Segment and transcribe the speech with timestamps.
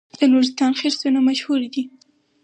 [0.19, 1.83] د نورستان خرسونه مشهور دي